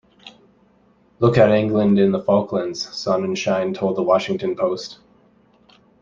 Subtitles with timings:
[1.19, 4.97] "Look at England in the Falklands", Sonenshein told the "Washington Post".